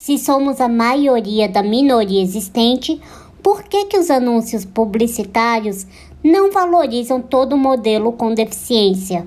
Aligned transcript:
Se 0.00 0.16
somos 0.16 0.60
a 0.60 0.68
maioria 0.68 1.48
da 1.48 1.62
minoria 1.62 2.22
existente, 2.22 3.00
por 3.42 3.64
que, 3.64 3.86
que 3.86 3.98
os 3.98 4.10
anúncios 4.10 4.64
publicitários 4.64 5.86
não 6.22 6.52
valorizam 6.52 7.20
todo 7.20 7.56
modelo 7.56 8.12
com 8.12 8.32
deficiência? 8.32 9.24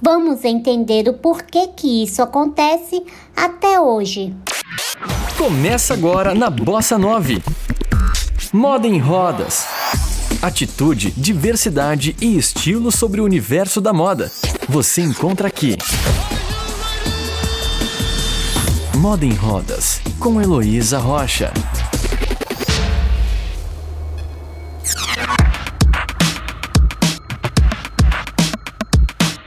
Vamos 0.00 0.44
entender 0.44 1.08
o 1.08 1.14
porquê 1.14 1.68
que 1.76 2.04
isso 2.04 2.22
acontece 2.22 3.04
até 3.36 3.80
hoje. 3.80 4.34
Começa 5.36 5.94
agora 5.94 6.32
na 6.32 6.48
Bossa 6.48 6.96
9. 6.96 7.42
Moda 8.52 8.86
em 8.86 8.98
rodas. 8.98 9.66
Atitude, 10.40 11.10
diversidade 11.10 12.14
e 12.20 12.38
estilo 12.38 12.92
sobre 12.92 13.20
o 13.20 13.24
universo 13.24 13.80
da 13.80 13.92
moda. 13.92 14.30
Você 14.68 15.02
encontra 15.02 15.48
aqui. 15.48 15.76
Moda 18.98 19.24
em 19.24 19.32
Rodas, 19.32 20.00
com 20.18 20.42
Heloísa 20.42 20.98
Rocha. 20.98 21.52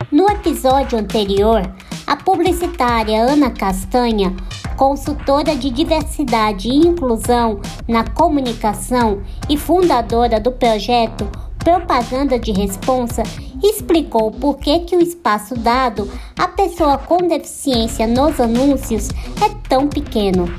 No 0.10 0.30
episódio 0.30 0.98
anterior, 0.98 1.70
a 2.08 2.16
publicitária 2.16 3.22
Ana 3.22 3.50
Castanha, 3.50 4.34
consultora 4.78 5.54
de 5.54 5.70
diversidade 5.70 6.70
e 6.70 6.88
inclusão 6.88 7.60
na 7.90 8.06
comunicação 8.06 9.22
e 9.50 9.58
fundadora 9.58 10.40
do 10.40 10.54
projeto 10.54 11.30
Propaganda 11.64 12.40
de 12.40 12.52
Responsa, 12.52 13.22
explicou 13.64 14.32
por 14.32 14.58
que, 14.58 14.80
que 14.80 14.96
o 14.96 15.02
espaço 15.02 15.56
dado 15.56 16.10
à 16.38 16.48
pessoa 16.48 16.98
com 16.98 17.28
deficiência 17.28 18.08
nos 18.08 18.40
anúncios 18.40 19.10
é 19.44 19.50
tão 19.70 19.88
pequeno, 19.88 20.52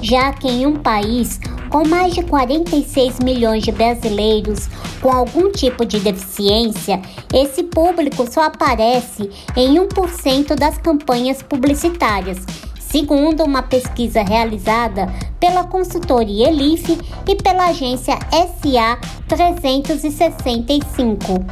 já 0.00 0.32
que 0.32 0.48
em 0.48 0.64
um 0.64 0.76
país 0.76 1.40
com 1.68 1.86
mais 1.88 2.14
de 2.14 2.22
46 2.22 3.18
milhões 3.18 3.64
de 3.64 3.72
brasileiros 3.72 4.68
com 5.00 5.10
algum 5.10 5.50
tipo 5.50 5.84
de 5.84 5.98
deficiência, 5.98 7.02
esse 7.32 7.64
público 7.64 8.30
só 8.30 8.42
aparece 8.42 9.28
em 9.56 9.74
1% 9.74 10.54
das 10.54 10.78
campanhas 10.78 11.42
publicitárias, 11.42 12.38
segundo 12.78 13.42
uma 13.42 13.60
pesquisa 13.60 14.22
realizada 14.22 15.12
pela 15.44 15.64
consultoria 15.64 16.48
Elif 16.48 16.98
e 17.28 17.36
pela 17.36 17.66
agência 17.66 18.18
SA 18.30 18.98
365. 19.28 21.44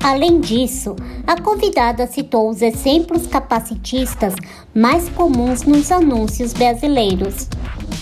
Além 0.00 0.40
disso, 0.40 0.94
a 1.26 1.40
convidada 1.40 2.06
citou 2.06 2.48
os 2.48 2.62
exemplos 2.62 3.26
capacitistas 3.26 4.36
mais 4.72 5.08
comuns 5.08 5.64
nos 5.64 5.90
anúncios 5.90 6.52
brasileiros. 6.52 7.48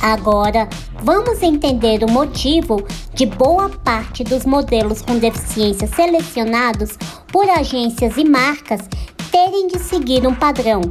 Agora, 0.02 0.68
vamos 1.02 1.42
entender 1.42 2.05
o 2.05 2.11
motivo 2.11 2.84
de 3.14 3.24
boa 3.24 3.70
parte 3.70 4.22
dos 4.22 4.44
modelos 4.44 5.00
com 5.00 5.16
deficiência 5.16 5.86
selecionados 5.86 6.98
por 7.33 7.48
agências 7.48 8.18
e 8.18 8.24
marcas 8.24 8.83
terem 9.33 9.68
de 9.68 9.78
seguir 9.78 10.27
um 10.27 10.34
padrão. 10.34 10.83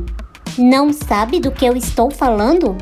Não 0.58 0.92
sabe 0.92 1.40
do 1.40 1.52
que 1.52 1.66
eu 1.66 1.78
estou 1.78 2.10
falando? 2.10 2.76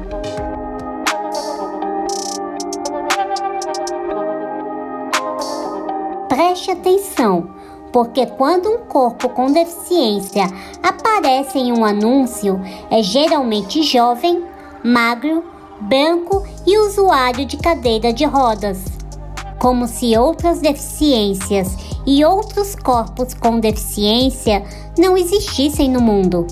Preste 6.67 6.71
atenção, 6.71 7.49
porque 7.93 8.25
quando 8.25 8.69
um 8.69 8.79
corpo 8.79 9.29
com 9.29 9.53
deficiência 9.53 10.43
aparece 10.83 11.57
em 11.57 11.71
um 11.71 11.85
anúncio, 11.85 12.59
é 12.91 13.01
geralmente 13.01 13.81
jovem, 13.83 14.43
magro, 14.83 15.45
branco 15.79 16.45
e 16.65 16.77
usuário 16.77 17.45
de 17.45 17.55
cadeira 17.55 18.11
de 18.11 18.25
rodas. 18.25 18.83
Como 19.57 19.87
se 19.87 20.17
outras 20.17 20.59
deficiências 20.59 21.77
e 22.05 22.25
outros 22.25 22.75
corpos 22.75 23.33
com 23.33 23.61
deficiência 23.61 24.61
não 24.97 25.15
existissem 25.15 25.89
no 25.89 26.01
mundo. 26.01 26.47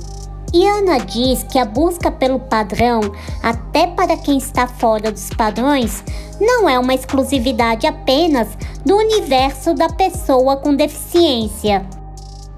E 0.55 0.65
Ana 0.65 0.99
diz 0.99 1.43
que 1.43 1.59
a 1.59 1.65
busca 1.65 2.09
pelo 2.09 2.39
padrão, 2.39 3.01
até 3.43 3.87
para 3.87 4.15
quem 4.15 4.37
está 4.37 4.65
fora 4.65 5.11
dos 5.11 5.29
padrões, 5.31 6.01
não 6.39 6.69
é 6.69 6.79
uma 6.79 6.93
exclusividade 6.93 7.85
apenas 7.85 8.57
do 8.85 8.95
universo 8.95 9.73
da 9.73 9.89
pessoa 9.89 10.55
com 10.55 10.73
deficiência. 10.73 11.85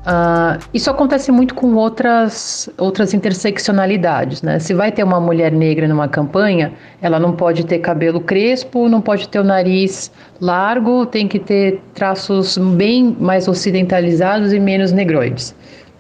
Uh, 0.05 0.63
isso 0.75 0.91
acontece 0.91 1.31
muito 1.31 1.55
com 1.55 1.73
outras, 1.73 2.69
outras 2.77 3.15
interseccionalidades, 3.15 4.43
né? 4.43 4.59
Se 4.59 4.75
vai 4.75 4.91
ter 4.91 5.03
uma 5.03 5.19
mulher 5.19 5.51
negra 5.51 5.87
numa 5.87 6.07
campanha, 6.07 6.73
ela 7.01 7.19
não 7.19 7.33
pode 7.33 7.65
ter 7.65 7.79
cabelo 7.79 8.21
crespo, 8.21 8.87
não 8.87 9.01
pode 9.01 9.27
ter 9.27 9.39
o 9.39 9.43
nariz 9.43 10.11
largo, 10.39 11.03
tem 11.07 11.27
que 11.27 11.39
ter 11.39 11.81
traços 11.95 12.59
bem 12.59 13.17
mais 13.19 13.47
ocidentalizados 13.47 14.53
e 14.53 14.59
menos 14.59 14.91
negroides. 14.91 15.55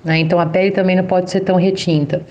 Né? 0.07 0.19
Então 0.19 0.39
a 0.39 0.45
pele 0.45 0.71
também 0.71 0.95
não 0.95 1.03
pode 1.03 1.29
ser 1.29 1.41
tão 1.41 1.57
retinta. 1.57 2.21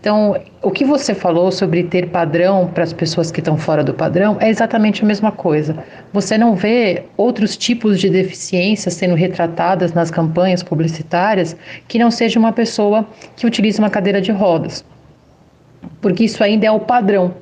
Então, 0.00 0.40
o 0.62 0.70
que 0.70 0.84
você 0.84 1.14
falou 1.14 1.52
sobre 1.52 1.82
ter 1.82 2.08
padrão 2.08 2.70
para 2.72 2.82
as 2.82 2.92
pessoas 2.92 3.30
que 3.30 3.40
estão 3.40 3.58
fora 3.58 3.84
do 3.84 3.92
padrão 3.92 4.38
é 4.40 4.48
exatamente 4.48 5.02
a 5.02 5.06
mesma 5.06 5.30
coisa. 5.30 5.76
Você 6.14 6.38
não 6.38 6.54
vê 6.54 7.02
outros 7.16 7.56
tipos 7.56 8.00
de 8.00 8.08
deficiências 8.08 8.94
sendo 8.94 9.14
retratadas 9.14 9.92
nas 9.92 10.10
campanhas 10.10 10.62
publicitárias 10.62 11.56
que 11.88 11.98
não 11.98 12.10
seja 12.10 12.38
uma 12.38 12.52
pessoa 12.52 13.06
que 13.36 13.46
utiliza 13.46 13.82
uma 13.82 13.90
cadeira 13.90 14.20
de 14.20 14.32
rodas. 14.32 14.82
Porque 16.00 16.24
isso 16.24 16.42
ainda 16.42 16.66
é 16.66 16.70
o 16.70 16.80
padrão. 16.80 17.34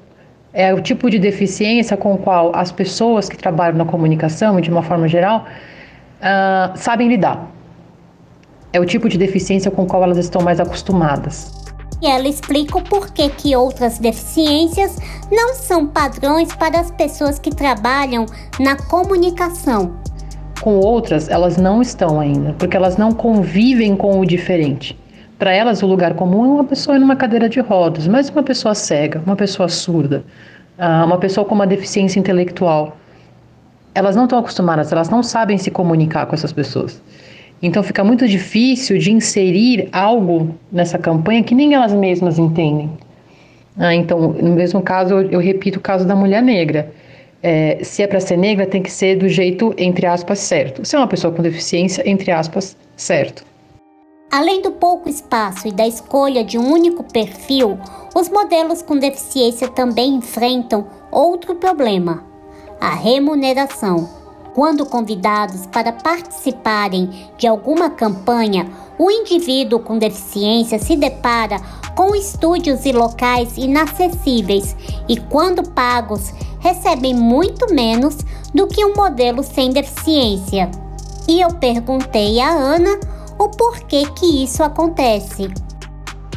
É 0.53 0.75
o 0.75 0.81
tipo 0.81 1.09
de 1.09 1.21
deficiência 1.21 1.97
com 1.97 2.15
o 2.15 2.19
qual 2.19 2.51
as 2.55 2.73
pessoas 2.73 3.29
que 3.29 3.37
trabalham 3.37 3.77
na 3.77 3.85
comunicação, 3.85 4.59
e 4.59 4.63
de 4.63 4.71
uma 4.71 4.83
forma 4.83 5.07
geral, 5.07 5.45
uh, 6.21 6.77
sabem 6.77 7.09
lidar 7.09 7.54
é 8.75 8.81
o 8.81 8.85
tipo 8.85 9.09
de 9.09 9.17
deficiência 9.17 9.71
com 9.71 9.87
qual 9.87 10.03
elas 10.03 10.19
estão 10.19 10.43
mais 10.43 10.59
acostumadas. 10.59 11.53
E 12.03 12.07
ela 12.09 12.29
explica 12.29 12.77
o 12.77 12.83
porquê 12.83 13.31
que 13.31 13.55
outras 13.55 14.01
deficiências 14.01 14.99
não 15.31 15.55
são 15.55 15.87
padrões 15.87 16.53
para 16.57 16.81
as 16.81 16.91
pessoas 16.91 17.39
que 17.39 17.55
trabalham 17.55 18.27
na 18.59 18.77
comunicação. 18.77 19.95
Com 20.61 20.81
outras, 20.81 21.29
elas 21.29 21.57
não 21.57 21.81
estão 21.81 22.19
ainda, 22.19 22.53
porque 22.55 22.77
elas 22.77 22.97
não 22.97 23.13
convivem 23.13 23.95
com 23.95 24.19
o 24.19 24.27
diferente. 24.27 24.99
Para 25.39 25.53
elas, 25.53 25.81
o 25.83 25.87
lugar 25.87 26.15
comum 26.15 26.45
é 26.45 26.49
uma 26.49 26.65
pessoa 26.65 26.99
numa 26.99 27.15
cadeira 27.15 27.49
de 27.49 27.61
rodas, 27.61 28.09
mas 28.09 28.29
uma 28.29 28.43
pessoa 28.43 28.75
cega, 28.75 29.23
uma 29.25 29.37
pessoa 29.37 29.69
surda, 29.69 30.25
ah, 30.77 31.05
uma 31.05 31.19
pessoa 31.19 31.45
com 31.45 31.55
uma 31.55 31.67
deficiência 31.67 32.19
intelectual. 32.19 32.97
Elas 33.95 34.17
não 34.17 34.25
estão 34.25 34.39
acostumadas, 34.41 34.91
elas 34.91 35.09
não 35.09 35.23
sabem 35.23 35.59
se 35.59 35.71
comunicar 35.71 36.27
com 36.27 36.35
essas 36.35 36.53
pessoas. 36.53 37.01
Então 37.63 37.83
fica 37.83 38.05
muito 38.05 38.29
difícil 38.29 38.99
de 38.99 39.13
inserir 39.13 39.89
algo 39.93 40.55
nessa 40.71 40.99
campanha 40.99 41.43
que 41.43 41.55
nem 41.55 41.75
elas 41.75 41.93
mesmas 41.93 42.39
entendem. 42.39 42.91
Ah, 43.77 43.95
então, 43.95 44.33
no 44.33 44.55
mesmo 44.55 44.81
caso, 44.81 45.15
eu, 45.15 45.41
repito 45.41 45.79
o 45.79 45.83
caso 45.83 46.07
da 46.07 46.15
mulher 46.15 46.43
negra. 46.43 46.93
É, 47.43 47.81
se 47.83 48.03
é 48.03 48.07
para 48.07 48.21
ser 48.21 48.37
negra, 48.37 48.67
tem 48.67 48.83
que 48.83 48.91
ser 48.91 49.17
do 49.17 49.29
jeito, 49.29 49.75
entre 49.77 50.07
aspas, 50.07 50.39
certo. 50.39 50.85
Se 50.85 50.97
é 50.97 50.99
uma 50.99 51.09
pessoa 51.09 51.33
com 51.33 51.43
deficiência, 51.43 52.09
entre 52.09 52.31
aspas, 52.31 52.77
certo. 52.97 53.45
Além 54.31 54.63
do 54.63 54.73
pouco 54.73 55.09
espaço 55.09 55.69
e 55.69 55.73
da 55.73 55.87
escolha 55.87 56.43
de 56.43 56.59
um 56.59 56.73
único 56.73 57.05
perfil, 57.05 57.79
os 58.15 58.29
modelos 58.29 58.81
com 58.81 58.97
deficiência 58.97 59.69
também 59.69 60.15
enfrentam 60.15 60.87
outro 61.11 61.57
problema: 61.57 62.25
a 62.81 62.95
remuneração. 62.95 64.24
Quando 64.55 64.87
convidados 64.87 65.67
para 65.67 65.93
participarem 65.93 67.11
de 67.37 67.45
alguma 67.45 67.91
campanha, 67.91 68.69
o 68.97 69.11
indivíduo 69.11 69.81
com 69.81 69.99
deficiência 69.99 70.79
se 70.79 70.95
depara 70.95 71.57
com 71.97 72.15
estúdios 72.15 72.87
e 72.87 72.93
locais 72.93 73.59
inacessíveis 73.59 74.77
e, 75.09 75.17
quando 75.17 75.69
pagos, 75.71 76.33
recebem 76.61 77.15
muito 77.15 77.75
menos 77.75 78.19
do 78.55 78.69
que 78.69 78.85
um 78.85 78.95
modelo 78.95 79.43
sem 79.43 79.73
deficiência. 79.73 80.71
E 81.27 81.41
eu 81.41 81.49
perguntei 81.55 82.39
a 82.39 82.51
Ana 82.51 83.01
o 83.37 83.49
porquê 83.49 84.05
que 84.17 84.45
isso 84.45 84.63
acontece. 84.63 85.53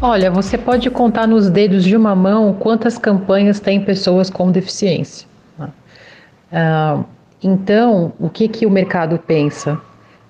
Olha, 0.01 0.31
você 0.31 0.57
pode 0.57 0.89
contar 0.89 1.27
nos 1.27 1.51
dedos 1.51 1.83
de 1.83 1.95
uma 1.95 2.15
mão 2.15 2.55
quantas 2.59 2.97
campanhas 2.97 3.59
tem 3.59 3.83
pessoas 3.83 4.27
com 4.29 4.51
deficiência. 4.51 5.27
Uh, 5.59 7.05
então, 7.43 8.13
o 8.19 8.29
que, 8.29 8.47
que 8.47 8.65
o 8.65 8.71
mercado 8.71 9.19
pensa? 9.19 9.79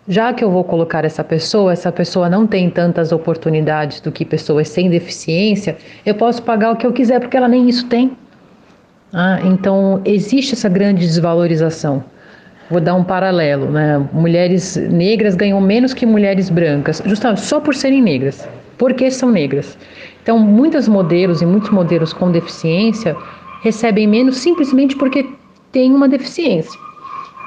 Já 0.07 0.33
que 0.33 0.43
eu 0.43 0.49
vou 0.51 0.63
colocar 0.63 1.03
essa 1.05 1.23
pessoa, 1.23 1.73
essa 1.73 1.91
pessoa 1.91 2.29
não 2.29 2.47
tem 2.47 2.69
tantas 2.69 3.11
oportunidades 3.11 3.99
do 3.99 4.11
que 4.11 4.23
pessoas 4.23 4.69
sem 4.69 4.89
deficiência, 4.89 5.77
eu 6.05 6.15
posso 6.15 6.41
pagar 6.43 6.71
o 6.71 6.75
que 6.75 6.85
eu 6.85 6.93
quiser 6.93 7.19
porque 7.19 7.35
ela 7.35 7.47
nem 7.47 7.67
isso 7.67 7.85
tem. 7.87 8.11
Ah, 9.13 9.39
então, 9.43 10.01
existe 10.05 10.53
essa 10.53 10.69
grande 10.69 11.05
desvalorização. 11.05 12.03
Vou 12.69 12.81
dar 12.81 12.95
um 12.95 13.03
paralelo, 13.03 13.71
né? 13.71 14.05
Mulheres 14.11 14.75
negras 14.75 15.35
ganham 15.35 15.59
menos 15.61 15.93
que 15.93 16.05
mulheres 16.05 16.49
brancas, 16.49 17.01
justamente 17.05 17.41
só 17.41 17.61
por 17.61 17.73
serem 17.73 18.01
negras, 18.01 18.47
porque 18.77 19.09
são 19.09 19.31
negras. 19.31 19.77
Então, 20.21 20.37
muitos 20.37 20.89
modelos 20.89 21.41
e 21.41 21.45
muitos 21.45 21.69
modelos 21.69 22.11
com 22.11 22.29
deficiência 22.29 23.15
recebem 23.61 24.05
menos 24.05 24.37
simplesmente 24.37 24.95
porque 24.97 25.25
têm 25.71 25.93
uma 25.93 26.09
deficiência. 26.09 26.77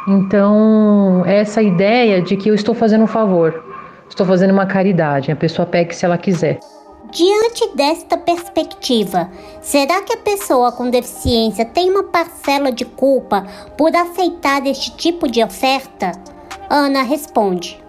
Então, 0.09 1.23
essa 1.27 1.63
ideia 1.63 2.23
de 2.23 2.37
que 2.37 2.49
eu 2.49 2.55
estou 2.55 2.75
fazendo 2.75 3.05
um 3.05 3.07
favor, 3.07 3.63
estou 4.09 4.27
fazendo 4.27 4.53
uma 4.53 4.67
caridade, 4.67 5.31
a 5.31 5.37
pessoa 5.37 5.67
pegue 5.67 5.95
se 5.95 6.05
ela 6.05 6.17
quiser. 6.17 6.59
Diante 7.13 7.75
desta 7.75 8.17
perspectiva, 8.17 9.29
será 9.61 10.01
que 10.03 10.13
a 10.13 10.19
pessoa 10.19 10.71
com 10.71 10.89
deficiência 10.89 11.65
tem 11.65 11.91
uma 11.91 12.05
parcela 12.05 12.71
de 12.71 12.85
culpa 12.85 13.45
por 13.77 13.95
aceitar 13.97 14.65
este 14.67 14.97
tipo 14.97 15.29
de 15.29 15.43
oferta? 15.43 16.13
Ana 16.69 17.03
responde. 17.03 17.83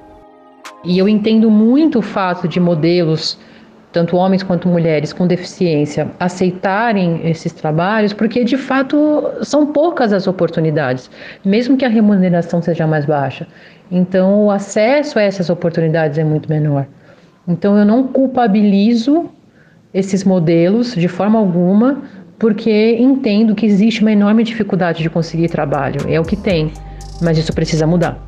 E 0.84 0.98
eu 0.98 1.07
entendo 1.07 1.52
muito 1.52 2.00
o 2.00 2.02
fato 2.02 2.48
de 2.48 2.60
modelos, 2.60 3.38
tanto 3.92 4.16
homens 4.16 4.44
quanto 4.44 4.68
mulheres 4.68 5.12
com 5.12 5.28
deficiência, 5.28 6.08
aceitarem 6.20 7.22
esses 7.30 7.52
trabalhos, 7.52 8.14
porque 8.14 8.44
de 8.44 8.58
fato 8.58 9.24
são 9.44 9.68
poucas 9.68 10.14
as 10.14 10.28
oportunidades, 10.28 11.10
mesmo 11.44 11.76
que 11.76 11.86
a 11.86 11.90
remuneração 11.90 12.62
seja 12.62 12.88
mais 12.88 13.06
baixa. 13.06 13.48
Então, 13.92 14.46
o 14.46 14.52
acesso 14.52 15.20
a 15.20 15.22
essas 15.22 15.50
oportunidades 15.50 16.18
é 16.18 16.24
muito 16.24 16.50
menor. 16.50 16.88
Então 17.48 17.78
eu 17.78 17.86
não 17.86 18.08
culpabilizo 18.08 19.30
esses 19.94 20.24
modelos 20.24 20.96
de 20.96 21.08
forma 21.08 21.38
alguma, 21.38 22.02
porque 22.40 22.96
entendo 22.98 23.54
que 23.54 23.66
existe 23.66 24.02
uma 24.02 24.12
enorme 24.12 24.44
dificuldade 24.44 25.04
de 25.04 25.10
conseguir 25.10 25.50
trabalho. 25.50 26.00
É 26.08 26.20
o 26.20 26.24
que 26.24 26.36
tem, 26.36 26.72
mas 27.22 27.38
isso 27.38 27.54
precisa 27.54 27.86
mudar. 27.86 28.24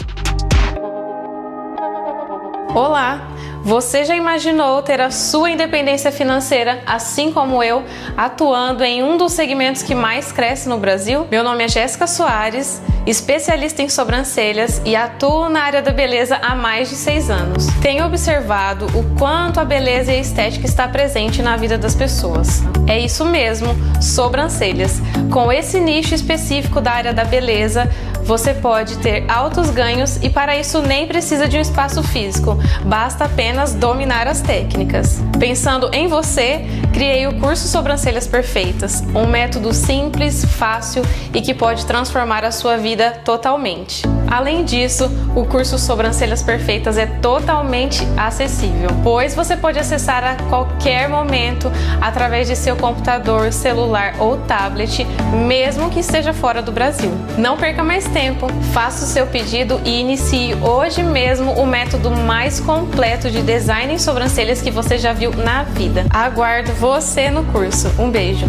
Olá! 2.75 3.29
Você 3.63 4.03
já 4.03 4.15
imaginou 4.15 4.81
ter 4.81 4.99
a 4.99 5.11
sua 5.11 5.51
independência 5.51 6.11
financeira, 6.11 6.81
assim 6.87 7.31
como 7.31 7.63
eu, 7.63 7.83
atuando 8.17 8.83
em 8.83 9.03
um 9.03 9.15
dos 9.15 9.31
segmentos 9.33 9.83
que 9.83 9.93
mais 9.93 10.31
cresce 10.31 10.67
no 10.67 10.79
Brasil? 10.79 11.27
Meu 11.29 11.43
nome 11.43 11.63
é 11.63 11.67
Jéssica 11.67 12.07
Soares, 12.07 12.81
especialista 13.05 13.83
em 13.83 13.87
sobrancelhas 13.87 14.81
e 14.83 14.95
atuo 14.95 15.49
na 15.49 15.61
área 15.61 15.83
da 15.83 15.91
beleza 15.91 16.35
há 16.41 16.55
mais 16.55 16.89
de 16.89 16.95
seis 16.95 17.29
anos. 17.29 17.67
Tenho 17.79 18.05
observado 18.05 18.87
o 18.97 19.17
quanto 19.17 19.59
a 19.59 19.63
beleza 19.63 20.11
e 20.11 20.15
a 20.15 20.19
estética 20.19 20.65
está 20.65 20.87
presente 20.87 21.43
na 21.43 21.55
vida 21.55 21.77
das 21.77 21.95
pessoas. 21.95 22.63
É 22.87 22.99
isso 22.99 23.23
mesmo, 23.23 23.69
sobrancelhas. 24.01 24.99
Com 25.31 25.51
esse 25.51 25.79
nicho 25.79 26.13
específico 26.13 26.81
da 26.81 26.91
área 26.91 27.13
da 27.13 27.23
beleza, 27.23 27.89
você 28.23 28.53
pode 28.53 28.97
ter 28.99 29.29
altos 29.29 29.69
ganhos 29.69 30.17
e 30.17 30.29
para 30.29 30.57
isso 30.57 30.81
nem 30.81 31.07
precisa 31.07 31.47
de 31.47 31.57
um 31.57 31.61
espaço 31.61 32.01
físico, 32.03 32.57
basta 32.85 33.25
apenas 33.25 33.73
dominar 33.73 34.27
as 34.27 34.41
técnicas. 34.41 35.21
Pensando 35.39 35.89
em 35.93 36.07
você, 36.07 36.65
criei 36.93 37.27
o 37.27 37.39
curso 37.39 37.67
Sobrancelhas 37.67 38.27
Perfeitas, 38.27 39.01
um 39.13 39.27
método 39.27 39.73
simples, 39.73 40.45
fácil 40.45 41.03
e 41.33 41.41
que 41.41 41.53
pode 41.53 41.85
transformar 41.85 42.45
a 42.45 42.51
sua 42.51 42.77
vida 42.77 43.21
totalmente. 43.23 44.12
Além 44.33 44.65
disso, 44.65 45.11
o 45.35 45.45
curso 45.45 45.77
Sobrancelhas 45.77 46.41
Perfeitas 46.41 46.97
é 46.97 47.05
totalmente 47.05 48.01
acessível, 48.17 48.89
pois 49.03 49.35
você 49.35 49.55
pode 49.55 49.77
acessar 49.77 50.23
a 50.23 50.35
qualquer 50.49 51.07
momento 51.07 51.71
através 52.01 52.47
de 52.47 52.55
seu 52.55 52.75
computador, 52.75 53.53
celular 53.53 54.15
ou 54.17 54.37
tablet, 54.37 55.05
mesmo 55.45 55.91
que 55.91 55.99
esteja 55.99 56.33
fora 56.33 56.63
do 56.63 56.71
Brasil. 56.71 57.11
Não 57.37 57.57
perca 57.57 57.83
mais 57.83 58.07
tempo, 58.07 58.47
faça 58.73 59.05
o 59.05 59.07
seu 59.07 59.27
pedido 59.27 59.79
e 59.85 59.99
inicie 59.99 60.55
hoje 60.55 61.03
mesmo 61.03 61.51
o 61.51 61.67
método 61.67 62.09
mais 62.09 62.59
completo 62.59 63.29
de 63.29 63.43
design 63.43 63.93
em 63.93 63.99
sobrancelhas 63.99 64.63
que 64.63 64.71
você 64.71 64.97
já 64.97 65.13
viu 65.13 65.29
na 65.29 65.61
vida. 65.61 66.07
Aguardo 66.09 66.71
você 66.73 67.29
no 67.29 67.43
curso. 67.51 67.87
Um 67.99 68.09
beijo. 68.09 68.47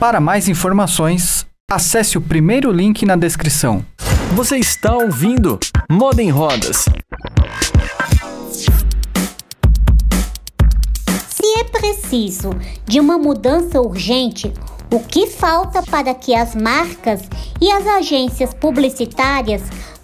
Para 0.00 0.18
mais 0.18 0.48
informações, 0.48 1.46
acesse 1.74 2.18
o 2.18 2.20
primeiro 2.20 2.70
link 2.70 3.06
na 3.06 3.16
descrição. 3.16 3.82
Você 4.34 4.58
está 4.58 4.94
ouvindo 4.94 5.58
Moda 5.90 6.22
em 6.22 6.28
Rodas. 6.28 6.84
Se 11.28 11.46
é 11.58 11.64
preciso 11.64 12.50
de 12.86 13.00
uma 13.00 13.16
mudança 13.16 13.80
urgente, 13.80 14.52
o 14.92 15.00
que 15.00 15.26
falta 15.26 15.82
para 15.82 16.12
que 16.12 16.34
as 16.34 16.54
marcas 16.54 17.22
e 17.58 17.70
as 17.72 17.86
agências 17.86 18.52
publicitárias 18.52 19.62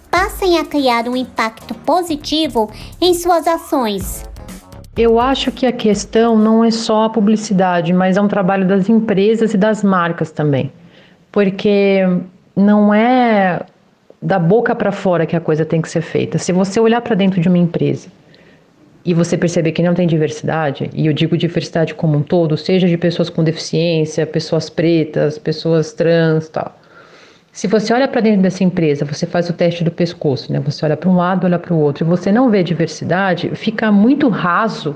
passem 0.09 0.57
a 0.57 0.65
criar 0.65 1.07
um 1.07 1.15
impacto 1.15 1.75
positivo 1.75 2.71
em 2.99 3.13
suas 3.13 3.45
ações? 3.45 4.25
Eu 4.97 5.19
acho 5.19 5.51
que 5.51 5.67
a 5.67 5.71
questão 5.71 6.35
não 6.35 6.63
é 6.65 6.71
só 6.71 7.03
a 7.03 7.09
publicidade, 7.09 7.93
mas 7.93 8.17
é 8.17 8.21
um 8.21 8.27
trabalho 8.27 8.67
das 8.67 8.89
empresas 8.89 9.53
e 9.53 9.57
das 9.57 9.83
marcas 9.83 10.31
também. 10.31 10.73
Porque 11.31 12.01
não 12.55 12.93
é 12.93 13.61
da 14.21 14.37
boca 14.37 14.75
para 14.75 14.91
fora 14.91 15.25
que 15.25 15.35
a 15.35 15.39
coisa 15.39 15.65
tem 15.65 15.81
que 15.81 15.89
ser 15.89 16.01
feita. 16.01 16.37
Se 16.37 16.51
você 16.51 16.79
olhar 16.79 17.01
para 17.01 17.15
dentro 17.15 17.39
de 17.39 17.47
uma 17.47 17.57
empresa 17.57 18.09
e 19.05 19.13
você 19.13 19.37
perceber 19.37 19.71
que 19.71 19.81
não 19.81 19.93
tem 19.93 20.05
diversidade, 20.07 20.89
e 20.93 21.07
eu 21.07 21.13
digo 21.13 21.37
diversidade 21.37 21.93
como 21.93 22.17
um 22.17 22.21
todo, 22.21 22.57
seja 22.57 22.87
de 22.87 22.97
pessoas 22.97 23.29
com 23.29 23.43
deficiência, 23.43 24.25
pessoas 24.25 24.69
pretas, 24.69 25.37
pessoas 25.37 25.93
trans, 25.93 26.49
tal. 26.49 26.75
Se 27.51 27.65
você 27.67 27.93
olha 27.93 28.07
para 28.07 28.21
dentro 28.21 28.41
dessa 28.41 28.63
empresa, 28.63 29.05
você 29.05 29.25
faz 29.25 29.49
o 29.49 29.53
teste 29.53 29.83
do 29.83 29.91
pescoço, 29.91 30.51
né? 30.51 30.59
Você 30.59 30.85
olha 30.85 30.95
para 30.95 31.09
um 31.09 31.15
lado, 31.15 31.45
olha 31.45 31.57
para 31.57 31.73
o 31.73 31.79
outro, 31.79 32.05
e 32.05 32.07
você 32.07 32.31
não 32.31 32.49
vê 32.49 32.61
diversidade, 32.61 33.49
fica 33.55 33.91
muito 33.91 34.29
raso 34.29 34.95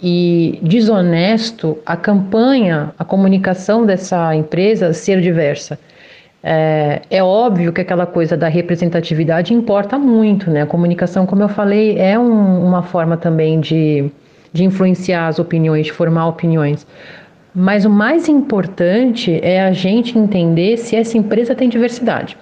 e 0.00 0.58
desonesto 0.62 1.78
a 1.84 1.96
campanha, 1.96 2.92
a 2.98 3.04
comunicação 3.04 3.84
dessa 3.84 4.34
empresa 4.34 4.92
ser 4.92 5.20
diversa. 5.20 5.78
É, 6.42 7.02
é, 7.10 7.22
óbvio 7.22 7.72
que 7.72 7.80
aquela 7.80 8.06
coisa 8.06 8.36
da 8.36 8.48
representatividade 8.48 9.52
importa 9.52 9.98
muito, 9.98 10.50
né? 10.50 10.62
A 10.62 10.66
comunicação, 10.66 11.26
como 11.26 11.42
eu 11.42 11.48
falei, 11.48 11.98
é 11.98 12.18
um, 12.18 12.64
uma 12.64 12.82
forma 12.82 13.16
também 13.16 13.58
de, 13.58 14.08
de 14.52 14.64
influenciar 14.64 15.26
as 15.26 15.38
opiniões, 15.38 15.86
de 15.86 15.92
formar 15.92 16.28
opiniões. 16.28 16.86
Mas 17.54 17.84
o 17.84 17.90
mais 17.90 18.28
importante 18.28 19.40
é 19.42 19.62
a 19.62 19.72
gente 19.72 20.16
entender 20.16 20.76
se 20.76 20.94
essa 20.94 21.18
empresa 21.18 21.56
tem 21.56 21.68
diversidade. 21.68 22.36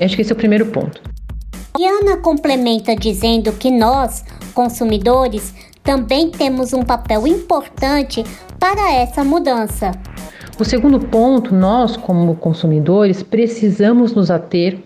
Acho 0.00 0.16
que 0.16 0.22
esse 0.22 0.32
é 0.32 0.34
o 0.34 0.38
primeiro 0.38 0.66
ponto. 0.66 1.02
E 1.78 1.86
Ana 1.86 2.16
complementa 2.16 2.96
dizendo 2.96 3.52
que 3.52 3.70
nós, 3.70 4.24
consumidores, 4.54 5.52
também 5.84 6.30
temos 6.30 6.72
um 6.72 6.82
papel 6.82 7.26
importante 7.26 8.24
para 8.58 8.90
essa 8.94 9.22
mudança. 9.22 9.92
O 10.58 10.64
segundo 10.64 10.98
ponto, 10.98 11.54
nós, 11.54 11.96
como 11.96 12.34
consumidores, 12.36 13.22
precisamos 13.22 14.14
nos 14.14 14.30
ater 14.30 14.78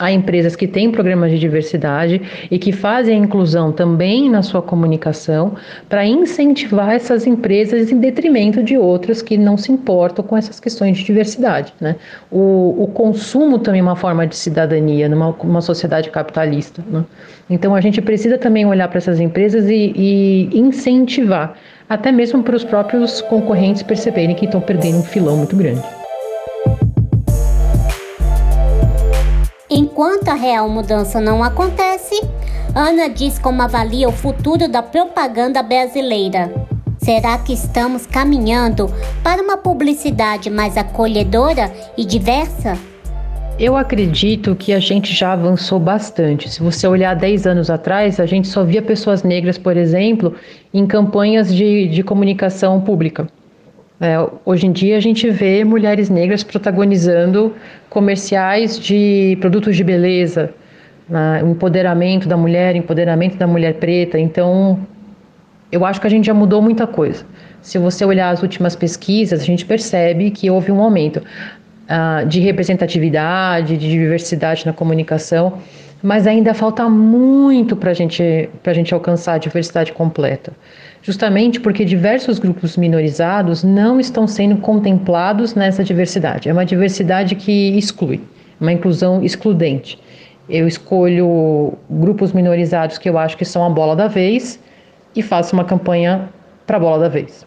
a 0.00 0.10
empresas 0.10 0.56
que 0.56 0.66
têm 0.66 0.90
programas 0.90 1.30
de 1.30 1.38
diversidade 1.38 2.22
e 2.50 2.58
que 2.58 2.72
fazem 2.72 3.14
a 3.14 3.18
inclusão 3.18 3.70
também 3.70 4.30
na 4.30 4.42
sua 4.42 4.62
comunicação 4.62 5.54
para 5.90 6.06
incentivar 6.06 6.94
essas 6.94 7.26
empresas 7.26 7.92
em 7.92 7.98
detrimento 8.00 8.62
de 8.62 8.78
outras 8.78 9.20
que 9.20 9.36
não 9.36 9.58
se 9.58 9.70
importam 9.70 10.24
com 10.24 10.38
essas 10.38 10.58
questões 10.58 10.96
de 10.96 11.04
diversidade. 11.04 11.74
Né? 11.78 11.96
O, 12.30 12.84
o 12.84 12.86
consumo 12.86 13.58
também 13.58 13.80
é 13.80 13.82
uma 13.82 13.94
forma 13.94 14.26
de 14.26 14.36
cidadania 14.36 15.06
numa 15.06 15.60
sociedade 15.60 16.08
capitalista. 16.08 16.82
Né? 16.90 17.04
Então 17.50 17.74
a 17.74 17.80
gente 17.82 18.00
precisa 18.00 18.38
também 18.38 18.64
olhar 18.64 18.88
para 18.88 18.96
essas 18.96 19.20
empresas 19.20 19.68
e, 19.68 19.92
e 19.94 20.58
incentivar 20.58 21.58
até 21.86 22.10
mesmo 22.10 22.42
para 22.42 22.56
os 22.56 22.64
próprios 22.64 23.20
concorrentes 23.20 23.82
perceberem 23.82 24.34
que 24.34 24.46
estão 24.46 24.62
perdendo 24.62 24.98
um 24.98 25.02
filão 25.02 25.36
muito 25.36 25.54
grande. 25.56 25.99
Enquanto 29.80 30.28
a 30.28 30.34
real 30.34 30.68
mudança 30.68 31.22
não 31.22 31.42
acontece, 31.42 32.14
Ana 32.76 33.08
diz 33.08 33.38
como 33.38 33.62
avalia 33.62 34.10
o 34.10 34.12
futuro 34.12 34.68
da 34.68 34.82
propaganda 34.82 35.62
brasileira. 35.62 36.52
Será 36.98 37.38
que 37.38 37.54
estamos 37.54 38.04
caminhando 38.04 38.94
para 39.22 39.40
uma 39.40 39.56
publicidade 39.56 40.50
mais 40.50 40.76
acolhedora 40.76 41.72
e 41.96 42.04
diversa? 42.04 42.76
Eu 43.58 43.74
acredito 43.74 44.54
que 44.54 44.74
a 44.74 44.78
gente 44.78 45.14
já 45.14 45.32
avançou 45.32 45.80
bastante. 45.80 46.50
Se 46.50 46.62
você 46.62 46.86
olhar 46.86 47.16
10 47.16 47.46
anos 47.46 47.70
atrás, 47.70 48.20
a 48.20 48.26
gente 48.26 48.48
só 48.48 48.62
via 48.62 48.82
pessoas 48.82 49.22
negras, 49.22 49.56
por 49.56 49.78
exemplo, 49.78 50.34
em 50.74 50.86
campanhas 50.86 51.54
de, 51.54 51.88
de 51.88 52.02
comunicação 52.02 52.82
pública. 52.82 53.26
É, 54.00 54.16
hoje 54.46 54.66
em 54.66 54.72
dia 54.72 54.96
a 54.96 55.00
gente 55.00 55.28
vê 55.28 55.62
mulheres 55.62 56.08
negras 56.08 56.42
protagonizando 56.42 57.54
comerciais 57.90 58.80
de 58.80 59.36
produtos 59.42 59.76
de 59.76 59.84
beleza, 59.84 60.54
né, 61.06 61.42
empoderamento 61.44 62.26
da 62.26 62.36
mulher, 62.36 62.74
empoderamento 62.74 63.36
da 63.36 63.46
mulher 63.46 63.74
preta. 63.74 64.18
Então, 64.18 64.80
eu 65.70 65.84
acho 65.84 66.00
que 66.00 66.06
a 66.06 66.10
gente 66.10 66.26
já 66.26 66.32
mudou 66.32 66.62
muita 66.62 66.86
coisa. 66.86 67.26
Se 67.60 67.76
você 67.78 68.02
olhar 68.02 68.30
as 68.30 68.42
últimas 68.42 68.74
pesquisas, 68.74 69.42
a 69.42 69.44
gente 69.44 69.66
percebe 69.66 70.30
que 70.30 70.50
houve 70.50 70.72
um 70.72 70.80
aumento 70.80 71.18
uh, 71.18 72.26
de 72.26 72.40
representatividade, 72.40 73.76
de 73.76 73.86
diversidade 73.86 74.64
na 74.64 74.72
comunicação, 74.72 75.58
mas 76.02 76.26
ainda 76.26 76.54
falta 76.54 76.88
muito 76.88 77.76
para 77.76 77.92
gente, 77.92 78.48
a 78.64 78.72
gente 78.72 78.94
alcançar 78.94 79.34
a 79.34 79.38
diversidade 79.38 79.92
completa. 79.92 80.52
justamente 81.02 81.58
porque 81.60 81.84
diversos 81.84 82.38
grupos 82.38 82.76
minorizados 82.76 83.64
não 83.64 83.98
estão 83.98 84.26
sendo 84.26 84.56
contemplados 84.58 85.54
nessa 85.54 85.82
diversidade. 85.82 86.48
É 86.48 86.52
uma 86.52 86.64
diversidade 86.64 87.34
que 87.34 87.76
exclui, 87.78 88.20
uma 88.60 88.72
inclusão 88.72 89.22
excludente. 89.22 89.98
Eu 90.48 90.66
escolho 90.66 91.74
grupos 91.88 92.32
minorizados 92.32 92.98
que 92.98 93.08
eu 93.08 93.16
acho 93.16 93.36
que 93.36 93.44
são 93.44 93.64
a 93.64 93.70
bola 93.70 93.96
da 93.96 94.08
vez 94.08 94.60
e 95.14 95.22
faço 95.22 95.54
uma 95.54 95.64
campanha 95.64 96.28
para 96.66 96.76
a 96.76 96.80
bola 96.80 96.98
da 96.98 97.08
vez. 97.08 97.46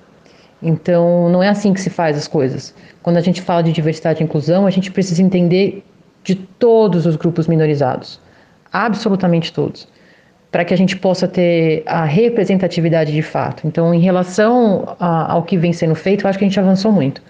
Então, 0.62 1.30
não 1.30 1.44
é 1.44 1.50
assim 1.50 1.74
que 1.74 1.82
se 1.82 1.90
faz 1.90 2.18
as 2.18 2.28
coisas. 2.28 2.74
Quando 3.02 3.18
a 3.18 3.22
gente 3.22 3.42
fala 3.42 3.62
de 3.62 3.72
diversidade 3.74 4.22
e 4.22 4.24
inclusão, 4.24 4.66
a 4.66 4.70
gente 4.70 4.90
precisa 4.90 5.22
entender 5.22 5.84
de 6.24 6.36
todos 6.36 7.06
os 7.06 7.18
grupos 7.18 7.48
minorizados, 7.48 8.20
absolutamente 8.74 9.54
todos, 9.54 9.88
para 10.52 10.66
que 10.66 10.74
a 10.74 10.78
gente 10.78 10.98
possa 10.98 11.28
ter 11.28 11.84
a 11.86 12.04
representatividade 12.04 13.14
de 13.14 13.22
fato. 13.22 13.68
Então, 13.68 13.94
em 13.94 14.00
relação 14.00 14.96
a, 15.00 15.32
ao 15.32 15.44
que 15.44 15.56
vem 15.56 15.72
sendo 15.72 15.94
feito, 15.94 16.26
eu 16.26 16.30
acho 16.30 16.40
que 16.40 16.44
a 16.44 16.48
gente 16.48 16.60
avançou 16.60 16.92
muito. 16.92 17.22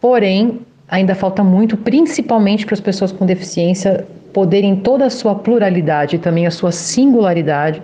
Porém, 0.00 0.60
ainda 0.88 1.14
falta 1.14 1.44
muito, 1.44 1.76
principalmente 1.76 2.64
para 2.64 2.74
as 2.74 2.80
pessoas 2.80 3.12
com 3.12 3.26
deficiência 3.26 4.06
poderem 4.32 4.76
toda 4.76 5.06
a 5.06 5.10
sua 5.10 5.34
pluralidade 5.34 6.16
e 6.16 6.18
também 6.18 6.46
a 6.46 6.50
sua 6.50 6.72
singularidade 6.72 7.82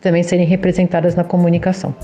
também 0.00 0.22
serem 0.22 0.46
representadas 0.46 1.14
na 1.14 1.22
comunicação. 1.22 1.94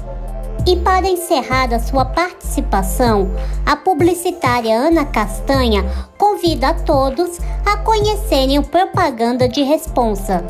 E 0.66 0.76
para 0.76 1.08
encerrar 1.08 1.72
a 1.72 1.78
sua 1.78 2.04
participação, 2.04 3.30
a 3.64 3.76
publicitária 3.76 4.74
Ana 4.76 5.04
Castanha 5.04 5.84
convida 6.16 6.68
a 6.68 6.74
todos 6.74 7.40
a 7.64 7.76
conhecerem 7.78 8.58
o 8.58 8.62
Propaganda 8.62 9.48
de 9.48 9.62
Responsa. 9.62 10.44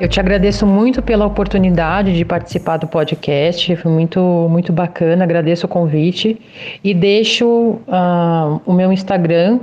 Eu 0.00 0.08
te 0.08 0.18
agradeço 0.18 0.66
muito 0.66 1.02
pela 1.02 1.26
oportunidade 1.26 2.16
de 2.16 2.24
participar 2.24 2.78
do 2.78 2.86
podcast, 2.86 3.76
foi 3.76 3.92
muito, 3.92 4.18
muito 4.48 4.72
bacana, 4.72 5.24
agradeço 5.24 5.66
o 5.66 5.68
convite 5.68 6.40
e 6.82 6.94
deixo 6.94 7.46
uh, 7.46 8.60
o 8.64 8.72
meu 8.72 8.90
Instagram 8.90 9.60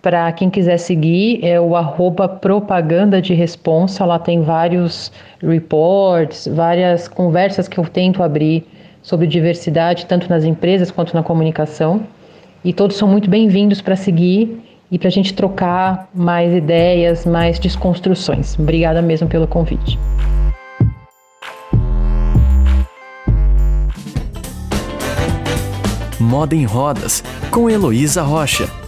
para 0.00 0.30
quem 0.32 0.48
quiser 0.48 0.78
seguir, 0.78 1.44
é 1.44 1.60
o 1.60 1.74
arroba 1.74 2.28
propaganda 2.28 3.20
de 3.20 3.34
responsa. 3.34 4.04
Lá 4.04 4.18
tem 4.18 4.42
vários 4.42 5.10
reports, 5.42 6.48
várias 6.52 7.08
conversas 7.08 7.66
que 7.66 7.78
eu 7.78 7.84
tento 7.84 8.22
abrir 8.22 8.64
sobre 9.02 9.26
diversidade, 9.26 10.06
tanto 10.06 10.28
nas 10.28 10.44
empresas 10.44 10.90
quanto 10.90 11.14
na 11.14 11.22
comunicação. 11.22 12.02
E 12.64 12.72
todos 12.72 12.96
são 12.96 13.08
muito 13.08 13.28
bem-vindos 13.28 13.80
para 13.80 13.96
seguir 13.96 14.62
e 14.90 14.98
para 14.98 15.08
a 15.08 15.10
gente 15.10 15.34
trocar 15.34 16.08
mais 16.14 16.54
ideias, 16.54 17.26
mais 17.26 17.58
desconstruções. 17.58 18.58
Obrigada 18.58 19.02
mesmo 19.02 19.28
pelo 19.28 19.46
convite. 19.46 19.98
Moda 26.20 26.54
em 26.54 26.64
Rodas, 26.64 27.22
com 27.50 27.70
Heloísa 27.70 28.22
Rocha. 28.22 28.87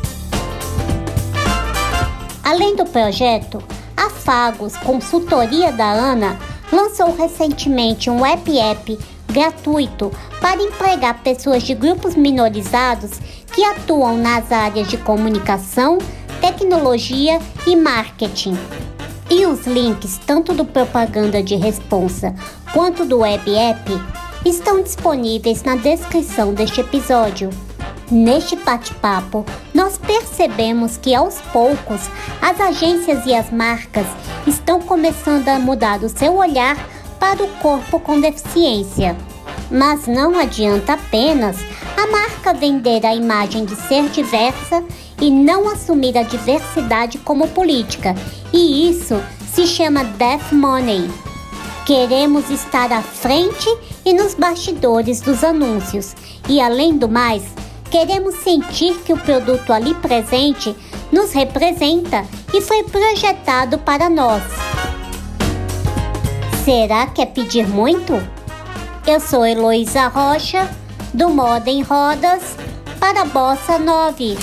Além 2.43 2.75
do 2.75 2.85
projeto, 2.85 3.63
a 3.97 4.09
Fagos, 4.09 4.77
consultoria 4.77 5.71
da 5.71 5.91
ANA, 5.91 6.39
lançou 6.73 7.15
recentemente 7.15 8.09
um 8.09 8.23
web 8.23 8.59
app 8.59 8.99
gratuito 9.31 10.11
para 10.41 10.63
empregar 10.63 11.23
pessoas 11.23 11.63
de 11.63 11.75
grupos 11.75 12.15
minorizados 12.15 13.21
que 13.53 13.65
atuam 13.65 14.17
nas 14.17 14.51
áreas 14.51 14.89
de 14.89 14.97
comunicação, 14.97 15.99
tecnologia 16.41 17.41
e 17.67 17.77
marketing. 17.77 18.57
E 19.31 19.47
os 19.47 19.67
links 19.67 20.19
tanto 20.27 20.53
do 20.53 20.65
Propaganda 20.65 21.43
de 21.43 21.55
Responsa 21.55 22.35
quanto 22.73 23.05
do 23.05 23.19
web 23.19 23.55
app 23.55 23.93
estão 24.45 24.83
disponíveis 24.83 25.63
na 25.63 25.77
descrição 25.77 26.53
deste 26.53 26.81
episódio. 26.81 27.51
Neste 28.11 28.57
bate-papo, 28.57 29.47
nós 29.73 29.97
percebemos 29.97 30.97
que 30.97 31.15
aos 31.15 31.41
poucos 31.53 32.11
as 32.43 32.61
agências 32.61 33.25
e 33.25 33.33
as 33.33 33.53
marcas 33.53 34.07
estão 34.45 34.81
começando 34.81 35.49
a 35.49 35.61
mudar 35.61 36.03
o 36.03 36.09
seu 36.09 36.37
olhar 36.37 36.77
para 37.21 37.41
o 37.41 37.49
corpo 37.59 38.01
com 38.01 38.21
deficiência. 38.21 39.17
Mas 39.71 40.09
não 40.09 40.37
adianta 40.37 40.95
apenas 40.95 41.57
a 41.97 42.07
marca 42.09 42.53
vender 42.53 43.07
a 43.07 43.15
imagem 43.15 43.65
de 43.65 43.77
ser 43.77 44.09
diversa 44.09 44.83
e 45.21 45.31
não 45.31 45.69
assumir 45.69 46.19
a 46.19 46.25
diversidade 46.25 47.17
como 47.19 47.47
política, 47.49 48.17
e 48.53 48.91
isso 48.91 49.23
se 49.53 49.69
chama 49.69 50.03
Death 50.03 50.51
Money. 50.51 51.09
Queremos 51.87 52.51
estar 52.51 52.93
à 52.93 53.03
frente 53.03 53.69
e 54.05 54.13
nos 54.13 54.35
bastidores 54.35 55.21
dos 55.21 55.45
anúncios, 55.45 56.15
e 56.49 56.61
além 56.61 56.97
do 56.97 57.09
mais, 57.09 57.45
Queremos 57.91 58.37
sentir 58.37 58.95
que 59.05 59.13
o 59.13 59.19
produto 59.19 59.73
ali 59.73 59.95
presente 59.95 60.77
nos 61.11 61.33
representa 61.33 62.25
e 62.55 62.61
foi 62.61 62.85
projetado 62.85 63.79
para 63.79 64.09
nós. 64.09 64.43
Será 66.65 67.07
que 67.07 67.21
é 67.21 67.27
pedir 67.27 67.67
muito? 67.67 68.15
Eu 69.05 69.19
sou 69.19 69.45
Heloísa 69.45 70.07
Rocha, 70.07 70.71
do 71.13 71.31
Moda 71.31 71.69
em 71.69 71.83
Rodas, 71.83 72.57
para 73.01 73.25
Bossa 73.25 73.77
9. 73.77 74.39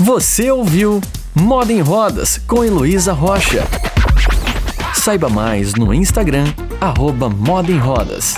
Você 0.00 0.50
ouviu 0.50 1.02
Moda 1.34 1.70
em 1.70 1.82
Rodas 1.82 2.38
com 2.46 2.64
Heloísa 2.64 3.12
Rocha. 3.12 3.62
Saiba 4.94 5.28
mais 5.28 5.74
no 5.74 5.92
Instagram, 5.92 6.46
arroba 6.80 7.28
Moda 7.28 7.70
em 7.70 7.78
Rodas. 7.78 8.36